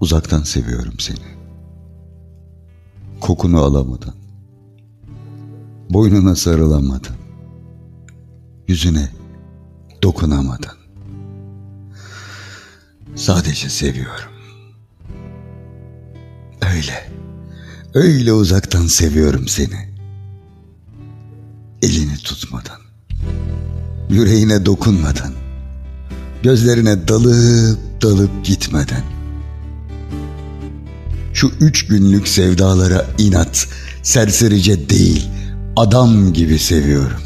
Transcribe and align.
Uzaktan 0.00 0.42
seviyorum 0.42 0.94
seni. 0.98 1.38
Kokunu 3.20 3.58
alamadan. 3.60 4.14
Boynuna 5.90 6.36
sarılamadan. 6.36 7.16
Yüzüne 8.68 9.08
dokunamadan. 10.02 10.76
Sadece 13.14 13.68
seviyorum. 13.68 14.30
Öyle. 16.74 17.10
Öyle 17.94 18.32
uzaktan 18.32 18.86
seviyorum 18.86 19.48
seni. 19.48 19.88
Elini 21.82 22.16
tutmadan. 22.16 22.80
Yüreğine 24.10 24.66
dokunmadan. 24.66 25.32
Gözlerine 26.42 27.08
dalıp 27.08 28.02
dalıp 28.02 28.44
gitmeden. 28.44 29.17
Şu 31.38 31.50
üç 31.60 31.86
günlük 31.86 32.28
sevdalara 32.28 33.06
inat, 33.18 33.66
serserice 34.02 34.88
değil, 34.88 35.28
adam 35.76 36.32
gibi 36.32 36.58
seviyorum. 36.58 37.20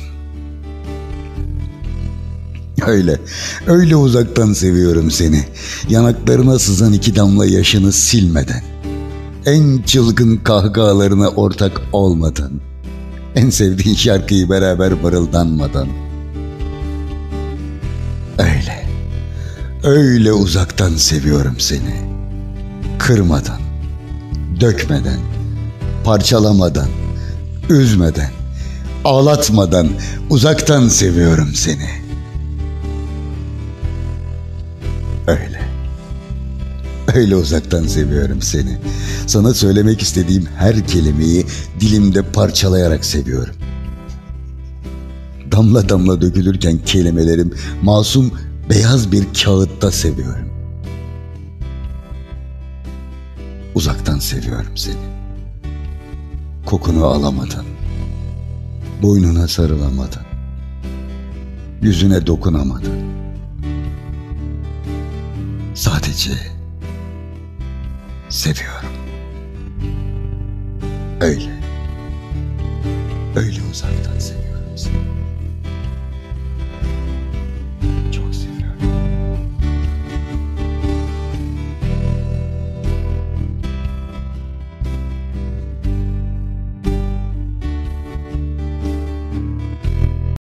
Öyle, 2.86 3.20
öyle 3.66 3.96
uzaktan 3.96 4.52
seviyorum 4.52 5.10
seni. 5.10 5.44
Yanaklarına 5.88 6.58
sızan 6.58 6.92
iki 6.92 7.16
damla 7.16 7.46
yaşını 7.46 7.92
silmeden. 7.92 8.62
En 9.46 9.82
çılgın 9.82 10.36
kahkahalarına 10.36 11.28
ortak 11.28 11.80
olmadan. 11.92 12.52
En 13.34 13.50
sevdiğin 13.50 13.96
şarkıyı 13.96 14.50
beraber 14.50 14.92
mırıldanmadan. 14.92 15.88
Öyle, 18.38 18.86
öyle 19.84 20.32
uzaktan 20.32 20.96
seviyorum 20.96 21.54
seni. 21.58 22.12
Kırmadan, 22.98 23.71
dökmeden, 24.62 25.20
parçalamadan, 26.04 26.88
üzmeden, 27.70 28.30
ağlatmadan 29.04 29.88
uzaktan 30.30 30.88
seviyorum 30.88 31.54
seni.'' 31.54 32.02
Öyle. 35.26 35.62
Öyle 37.14 37.36
uzaktan 37.36 37.86
seviyorum 37.86 38.42
seni. 38.42 38.78
Sana 39.26 39.54
söylemek 39.54 40.02
istediğim 40.02 40.46
her 40.56 40.86
kelimeyi 40.86 41.46
dilimde 41.80 42.22
parçalayarak 42.22 43.04
seviyorum. 43.04 43.54
Damla 45.52 45.88
damla 45.88 46.20
dökülürken 46.20 46.78
kelimelerim 46.78 47.54
masum 47.82 48.32
beyaz 48.70 49.12
bir 49.12 49.24
kağıtta 49.44 49.90
seviyorum. 49.90 50.51
Uzaktan 53.74 54.18
seviyorum 54.18 54.76
seni. 54.76 55.12
Kokunu 56.66 57.04
alamadan, 57.04 57.64
boynuna 59.02 59.48
sarılamadan, 59.48 60.24
yüzüne 61.82 62.26
dokunamadan 62.26 63.12
Sadece 65.74 66.30
seviyorum. 68.28 68.90
Öyle. 71.20 71.62
Öyle 73.36 73.60
uzaktan 73.70 74.18
seviyorum. 74.18 75.11